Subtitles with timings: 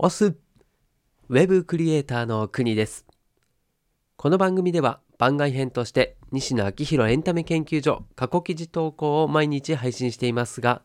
[0.00, 3.04] オスウェブクリエイターの国です。
[4.16, 10.82] この番組では番外編として西野昭弘エンタメ研究所過去記事投稿を毎日配信していますが、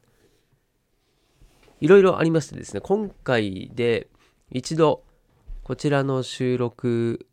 [1.79, 4.07] いろいろありましてですね、今回で
[4.49, 5.03] 一度
[5.63, 7.27] こちらの収録、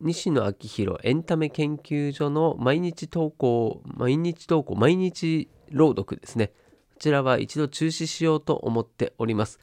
[0.00, 6.48] 西野昭弘エンタメ研究所の毎日投稿、毎日投稿、毎日朗読ですね。
[6.48, 9.60] こちらは一度中止しようと思っております。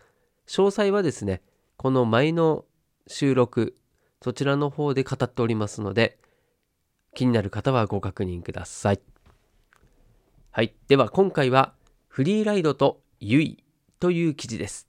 [0.47, 1.41] 詳細はですね、
[1.77, 2.65] この前の
[3.07, 3.75] 収録、
[4.21, 6.17] そちらの方で語っておりますので、
[7.13, 8.99] 気になる方はご確認ください。
[10.51, 10.73] はい。
[10.87, 11.73] では今回は、
[12.07, 13.63] フリーライドとユイ
[13.99, 14.87] という記事です。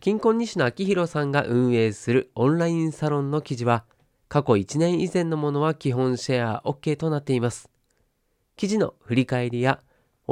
[0.00, 3.84] 金婚西野昭弘さんが運営するオンラインサロンの記事は、
[4.28, 7.68] 過去1年以前のものは基本シェア OK となっています。
[8.56, 9.80] 記事の振り返りや、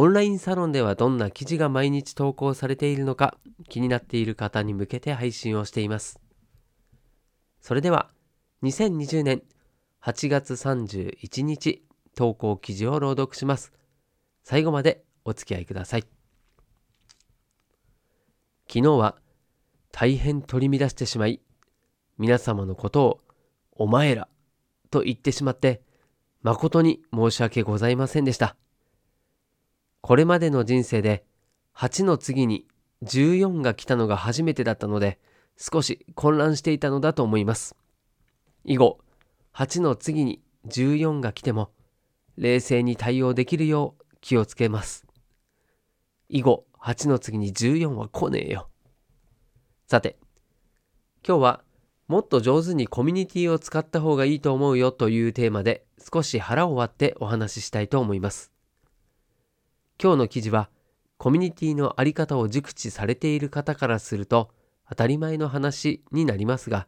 [0.01, 3.37] オンラインサロンではどんな記事が毎日投稿されているのか
[3.69, 6.21] 気になっている方に向けて配信をしています。
[7.61, 8.09] それでは、
[8.63, 9.43] 2020年
[10.01, 11.83] 8月31日
[12.15, 13.73] 投稿記事を朗読します。
[14.45, 16.03] 最後までお付き合いください。
[18.69, 19.17] 昨日は
[19.91, 21.41] 大変取り乱してしまい、
[22.19, 23.21] 皆様のことを
[23.73, 24.29] お前ら
[24.93, 25.83] と言ってしまって、
[26.43, 28.55] 誠に申し訳ございませんでした。
[30.09, 31.23] これまでの人生で
[31.77, 32.67] 8の次に
[33.05, 35.19] 14が来たのが初めてだったので
[35.59, 37.77] 少し混乱していたのだと思います。
[38.65, 39.01] 以後
[39.53, 41.73] 8の次に14が来ても
[42.39, 45.05] 冷静に対応できるよう気をつけます。
[46.31, 48.71] 以後8の次に14は来ねえよ。
[49.89, 50.17] さて、
[51.23, 51.65] 今日は
[52.07, 58.58] もっと上手にコミュニティを使った方がいいと思うよというテーマで少し腹を割ってお話ししたいと思います。
[60.01, 60.71] 今日の記事は
[61.17, 64.51] コミュニティのあり方を熟知されている方からすると
[64.89, 66.87] 当たり前の話になりますが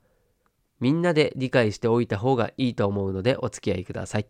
[0.80, 4.26] みんなで理解しておいた方がいいと思うのでお付き合いください。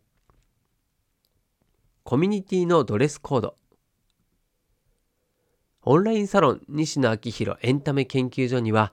[2.03, 3.57] コミュニティのドレスコード。
[5.83, 8.93] オンラインサロン西野昭弘エンタメ研究所には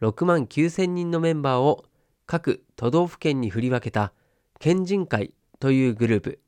[0.00, 1.84] 6万9000人のメンバーを
[2.26, 4.12] 各都道府県に振り分けた
[4.60, 6.40] 県人会というグループ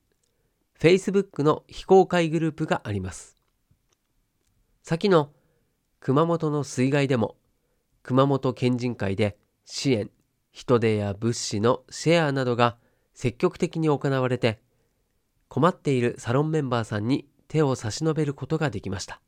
[0.78, 3.36] Facebook の非公開グループがあります。
[4.82, 5.30] 先の
[6.00, 7.36] 熊本の水害でも
[8.02, 10.10] 熊本県人会で支援、
[10.52, 12.76] 人手や物資のシェアなどが
[13.14, 14.60] 積極的に行われて
[15.48, 19.20] 困っているサロンメンバーさんに手を差し伸べることができました。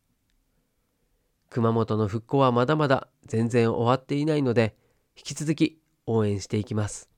[1.51, 4.77] 熊本の復興はまだまだ全然終わっていないので
[5.17, 7.09] 引き続き応援していきます。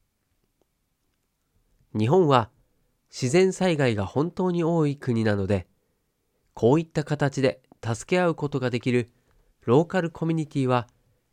[1.98, 2.50] 日本は
[3.10, 5.66] 自然災害が本当に多い国なので、
[6.54, 9.10] こういった形で助け合うことができる
[9.64, 10.86] ローカルコミュニティは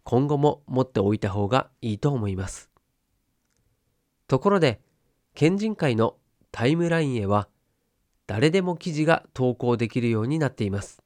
[0.04, 2.70] 今後も持っておいた方がいいと思います。
[4.28, 4.82] ところで、
[5.36, 6.18] 県人会の
[6.52, 7.48] タイムラインへは
[8.26, 11.02] 誰でも記事が投稿できるようになっています。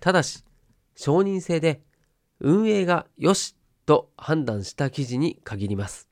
[0.00, 0.44] ただし、
[0.94, 1.82] 承認制で
[2.40, 3.56] 運営が良し
[3.86, 6.08] と判断した記事に限ります。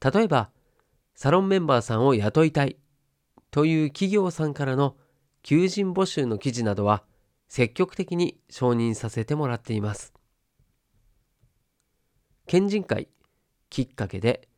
[0.00, 0.50] 例えば、
[1.14, 2.76] サロンメンバーさんを雇いたい
[3.50, 4.96] という企業さんからの
[5.42, 7.04] 求人募集の記事などは
[7.48, 10.12] 積極的に承認させてもらっています。
[12.46, 13.08] 県人会
[13.70, 14.48] きっかけで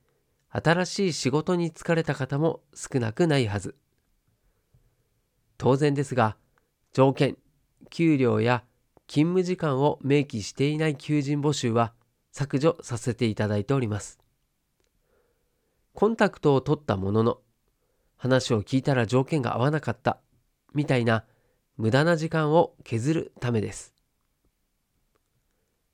[0.49, 3.77] 新しい仕事に就かれた方も少なくないはず。
[5.59, 6.37] 当然ですが、
[6.93, 7.37] 条件、
[7.91, 8.65] 給料や
[9.07, 11.93] 勤務時間を明記していない求人募集は
[12.33, 14.19] 削除させていただいております。
[15.97, 17.39] コンタクトを取ったものの、
[18.19, 20.19] 話を聞いたら条件が合わなかった、
[20.75, 21.25] みたいな
[21.79, 23.95] 無駄な時間を削るためです。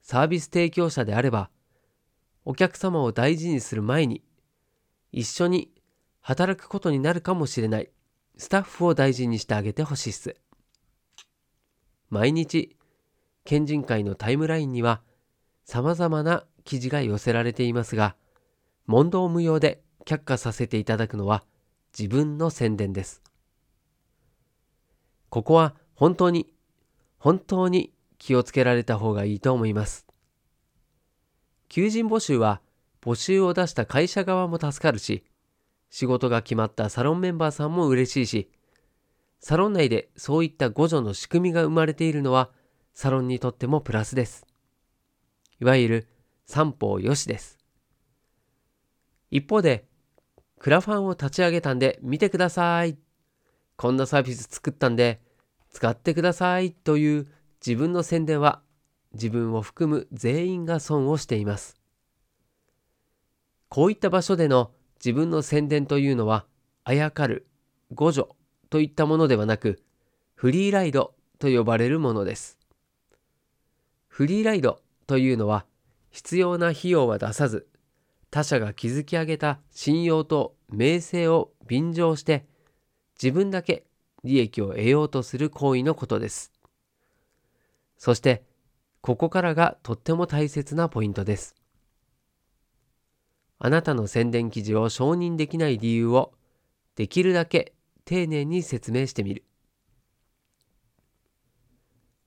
[0.02, 1.50] サービス提供者であれば、
[2.44, 4.24] お客様を大事にする前に、
[5.12, 5.70] 一緒に
[6.20, 7.88] 働くことになるかもしれない
[8.36, 10.34] スタッフを大事にしてあげてほしいっす。
[12.10, 12.76] 毎日、
[13.44, 15.00] 県人会のタイムラインには
[15.64, 18.16] 様々な記事が寄せられていますが、
[18.86, 21.44] 問答無用で却下させていただくのは
[21.98, 23.22] 自分の宣伝です。
[25.28, 26.52] ここは本当に、
[27.18, 30.06] 本当に気をつけられた方がいいと思います。
[31.68, 32.60] 求人募集は
[33.00, 35.24] 募集を出した会社側も助かるし、
[35.90, 38.50] 仕事が決まったサロンメンバーさんも嬉しいし、
[39.40, 42.50] サロン内でそういった互助の仕組みが生まれているのは
[42.94, 44.46] サロンにとってもプラスです。
[45.60, 46.08] いわゆる
[46.46, 47.58] 三方よしです。
[49.30, 49.86] 一方で、
[50.62, 52.96] クラファンを立ち上げたんで見てください。
[53.76, 55.20] こんなサービス作ったんで
[55.70, 57.26] 使ってくださいという
[57.66, 58.62] 自分の宣伝は
[59.12, 61.74] 自分を含む全員が損をしています。
[63.70, 64.70] こういった場所での
[65.04, 66.46] 自分の宣伝というのは、
[66.84, 67.48] あやかる、
[67.92, 68.28] 互助
[68.70, 69.82] といったものではなく、
[70.36, 72.56] フリーライドと呼ばれるものです。
[74.06, 75.66] フリーライドというのは、
[76.12, 77.66] 必要な費用は出さず、
[78.32, 82.46] 他者が築き上げた信用と名声を便乗して、
[83.22, 83.84] 自分だけ
[84.24, 86.50] 利益を得ようとする行為のことです。
[87.98, 88.42] そして、
[89.02, 91.54] ここからがとっても大切なポイントです。
[93.58, 96.32] あなたの宣伝記事を承認できない理由を
[96.96, 97.74] できるだけ
[98.06, 99.44] 丁寧に説明してみる。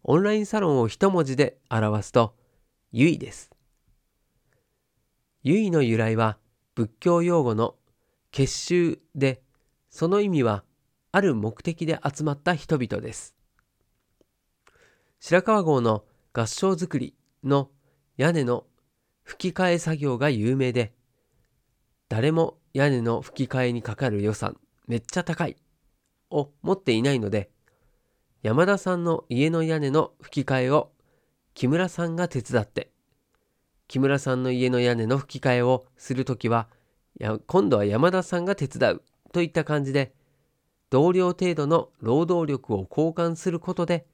[0.03, 2.35] オンラインサロンを一文字で表すと、
[2.91, 3.54] ゆいです。
[5.47, 6.39] ゆいの由来は
[6.74, 7.75] 仏教用語の
[8.31, 9.44] 結集で、
[9.92, 10.63] その意味は
[11.12, 13.36] ある目的で集まった人々です。
[15.19, 16.03] 白川郷の
[16.33, 17.13] 合掌造り
[17.44, 17.69] の
[18.18, 18.65] 屋根の
[19.21, 20.95] 吹き替え作業が有名で、
[22.09, 24.57] 誰も屋根の吹き替えにかかる予算
[24.88, 25.57] めっちゃ高い
[26.31, 27.51] を持っていないので、
[28.41, 30.91] 山田さんの家の屋根の吹き替えを
[31.53, 32.94] 木村さんが手伝って、
[33.87, 36.67] 木村さんの家の屋根の吹き替えをするときは、
[37.47, 39.01] 今度は山田さんが手伝う
[39.31, 40.13] といった感じで、
[40.89, 44.05] 同僚程度の労働力を交換することで、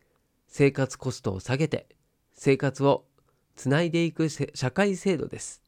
[0.47, 1.87] 生活コストを下げて、
[2.33, 3.05] 生活を
[3.55, 5.61] つないでいく社会制度です。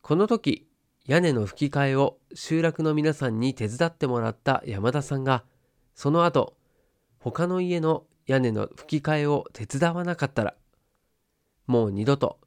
[0.00, 0.66] この時、
[1.06, 5.44] 屋根の吹き替えを集落の皆さんに手伝ってもらった山田さんが、
[5.94, 6.56] その後、
[7.18, 10.54] 他の家の屋根の吹き替えを手伝わなかったら、
[11.66, 12.38] もう二度と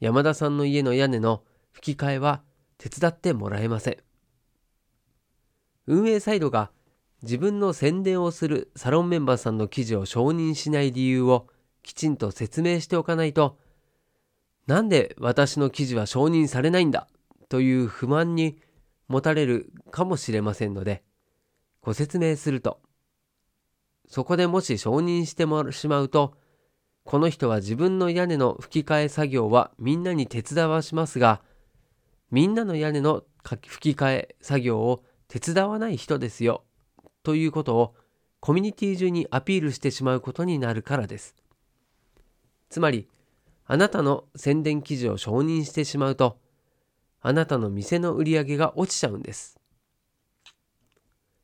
[0.00, 2.42] 山田さんの家の屋根の吹き替えは
[2.78, 3.96] 手伝ってもらえません。
[5.86, 6.70] 運営サイドが
[7.22, 11.46] 自分の宣伝をするサロンメンバーさんの記事を承認しない理由を
[11.82, 13.58] きちんと説明しておかないと、
[14.66, 17.08] なんで私の記事は承認されないんだ？
[17.48, 18.58] という不満に
[19.08, 21.02] 持たれるかもしれませんので、
[21.80, 22.80] ご説明すると、
[24.08, 26.34] そこでもし承認してもしまうと、
[27.04, 31.42] この人は自分の屋根の吹き替え作業はみんなに手伝わしますが、
[32.30, 36.64] みんなの屋根の吹き替え作業を手伝わない人ですよ、
[37.22, 37.94] ということを
[38.40, 41.34] コミュニティ中にアピールしてしまうことになるからです。
[42.70, 43.08] つまり、
[43.66, 46.38] あなたの宣伝記事を承認してしまうと、
[47.20, 49.58] あなたの店の売り上げが落ちちゃうんです。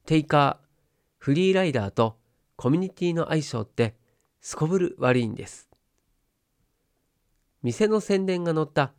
[0.06, 0.66] テイカー、
[1.18, 2.16] フリーライダーと
[2.56, 3.94] コミュニティの相性って
[4.40, 5.68] すこぶる悪いんです。
[7.62, 8.92] 店の宣伝が載った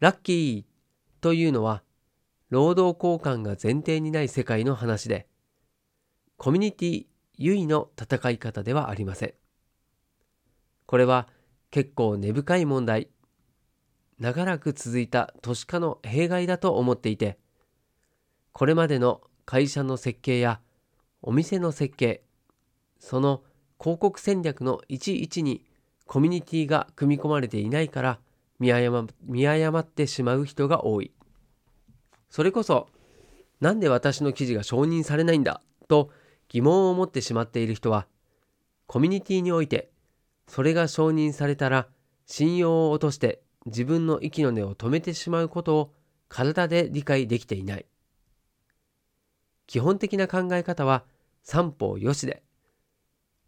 [0.00, 1.82] ラッキーというのは
[2.48, 5.28] 労働交換が前提にない世界の話で、
[6.36, 7.06] コミュニティ
[7.36, 9.34] 優位の戦い方ではありません。
[10.86, 11.28] これは
[11.70, 13.10] 結構根深い問題、
[14.18, 17.38] 長らく続いた都市化の弊害だと思っていて、
[18.52, 20.60] これまでの会社の設計や
[21.20, 22.22] お店の設計、
[22.98, 23.42] その
[23.80, 25.64] 広告戦略のいちいちに
[26.06, 28.18] コミュニティが組み込まれていないから
[28.58, 31.12] 見誤見誤ってしまう人が多い。
[32.28, 32.88] それこそ、
[33.60, 35.62] なんで私の記事が承認されないんだ？
[35.86, 36.10] と
[36.48, 38.06] 疑問を持ってしまっている人は、
[38.86, 39.90] コミュニティにおいて
[40.48, 41.88] それが承認されたら
[42.26, 45.94] 信用を落として自分の息の根を止めてしまうことを
[46.28, 47.86] 体で理解できていない。
[49.66, 51.04] 基本的な考え方は
[51.42, 52.42] 三方よしで、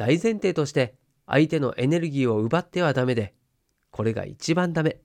[0.01, 0.95] 大前提として
[1.27, 3.35] 相手のエネルギーを奪ってはダメで、
[3.91, 4.97] これが一番ダメ。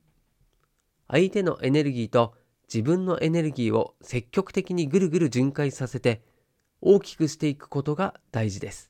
[1.10, 2.34] 相手のエネルギーと
[2.74, 6.24] 自分のエネルギーを積極的にぐるぐる巡回させて
[6.80, 8.90] 大きくしていくことが大事です。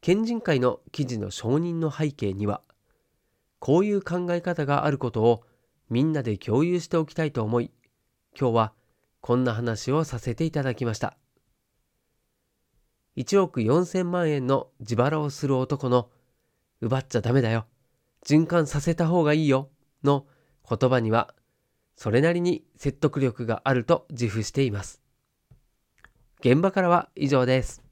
[0.00, 2.62] 県人会の記事の承認の背景には、
[3.58, 5.42] こういう考え方があることを
[5.90, 7.72] みんなで共有しておきたいと思い、
[8.38, 8.72] 今日は
[9.20, 11.16] こんな話をさせていただきました。
[13.16, 16.10] 1億4000万円の自腹をする男の
[16.80, 17.66] 奪っちゃダメだよ。
[18.26, 19.70] 循環させた方がいいよ。
[20.04, 20.26] の
[20.68, 21.34] 言葉には
[21.96, 25.00] それなりに説得力があると自負しています。
[26.40, 27.82] 現場からは以上です。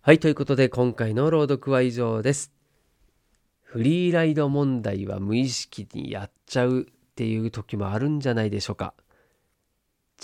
[0.00, 2.52] はい、ということで今回の朗読は以上です。
[3.60, 6.84] フリーライド問題は無意識にやっちゃうっ
[7.14, 8.94] ていう時もあるんじゃないでしょうか。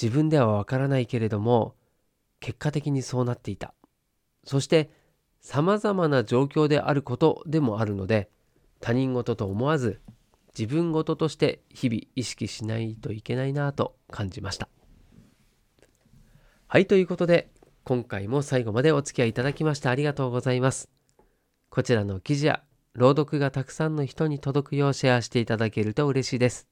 [0.01, 1.75] 自分ではわからないけれども、
[2.43, 3.73] 結果的にそうなっていた。
[4.45, 4.91] そして、
[5.41, 8.29] 様々な状況であることでもあるので、
[8.81, 10.03] 他人事と思わず、
[10.59, 14.69] 自分事として日々意識しないといけないなと感じました。
[16.67, 17.51] はい、ということで、
[17.85, 20.91] 今回も最後までお付き合いいただきましてありがとうございます。
[21.71, 22.63] こちらの記事や
[22.95, 26.69] 朗読がたくさんの人に届くようシェアしていただけると嬉しいです。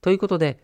[0.00, 0.62] ということで、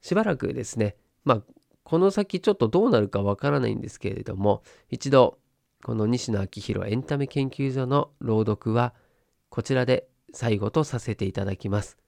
[0.00, 1.42] しばらくですね、まあ、
[1.84, 5.38] この先ちょっとどうなるかわからないんですけれども、一度、
[5.84, 8.94] この西野昭弘エンタメ研究所の朗読は、
[9.50, 11.98] こちらで最後とさせていただきます。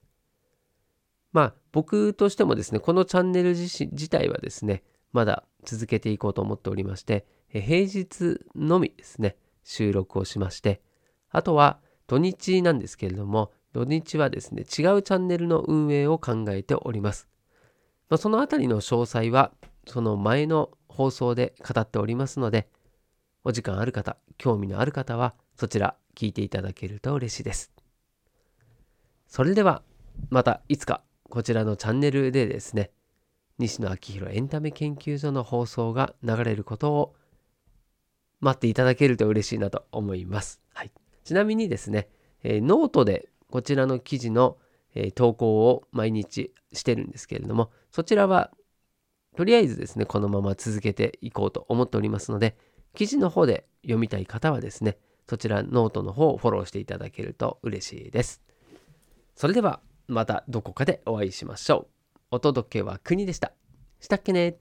[1.31, 10.81] まあ、僕としてもですね、このチャンネル自自体はですね、まだ続けていこうと思っておりまして、平日のみですね、収録をしまして、
[11.29, 14.65] あとは土日なんですけれども、土日はですね、違う
[15.03, 17.27] チャンネルの運営を考えております。
[18.09, 19.51] まあ、そのあたりの詳細は、
[19.85, 22.67] その前の放送で語っておりますので、
[23.43, 27.71] お時間ある方、興味のある方は、そちら聞いていただけると嬉しいです。
[29.27, 29.83] それでは、
[30.29, 32.91] またいつかこちらのチャンネルでですね、
[33.59, 37.15] 西野昭弘エンタメ研究所の放送が流れることを
[38.39, 40.61] 待っていただけると嬉しいなと思います。
[40.73, 40.91] はい、
[41.23, 42.07] ちなみにですね、
[42.43, 44.57] えー、ノートでこちらの記事の、
[44.93, 48.51] えー、投稿を毎日してるんですけれども、そちらは
[49.35, 52.55] とりあえずですね、このまま続けていこうと思っておりますので、
[52.93, 58.43] 記事の方で読みたい方はですね、そちらノートの方をフォローしていただけると嬉しいです。
[59.35, 62.25] それではまたどこかでお会いしましょう。
[62.29, 63.51] お届けは国でした。
[63.99, 64.57] したっけね